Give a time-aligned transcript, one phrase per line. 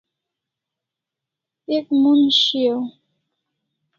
[1.75, 2.81] Ek mon shiau